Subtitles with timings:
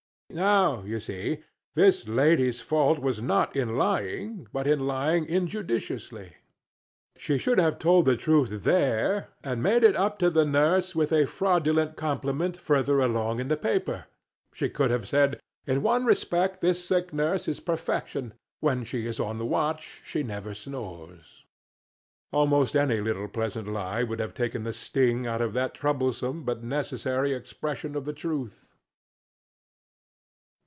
[0.33, 1.43] Now, you see,
[1.75, 6.37] this lady's fault was not in lying, but in lying injudiciously.
[7.17, 11.11] She should have told the truth, there, and made it up to the nurse with
[11.11, 14.05] a fraudulent compliment further along in the paper.
[14.53, 15.37] She could have said,
[15.67, 20.23] "In one respect this sick nurse is perfection when she is on the watch, she
[20.23, 21.43] never snores."
[22.31, 26.63] Almost any little pleasant lie would have taken the sting out of that troublesome but
[26.63, 28.69] necessary expression of the truth.